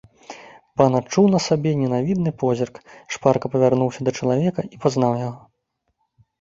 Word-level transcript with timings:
Пан 0.79 0.91
адчуў 0.99 1.25
на 1.33 1.41
сабе 1.47 1.73
ненавідны 1.81 2.31
позірк, 2.45 2.75
шпарка 3.17 3.47
павярнуўся 3.59 4.01
да 4.09 4.17
чалавека 4.19 4.61
і 4.75 4.85
пазнаў 4.85 5.13
яго. 5.29 5.41